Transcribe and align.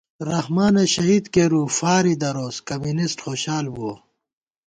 رحمانہ 0.31 0.83
شہید 0.93 1.25
کېرُو 1.33 1.63
فارےدروس 1.77 2.55
کمیونسٹ 2.69 3.17
خوشال 3.25 3.65
بُوَہ 3.73 3.93